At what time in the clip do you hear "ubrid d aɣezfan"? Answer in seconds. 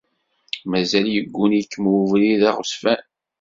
1.95-3.01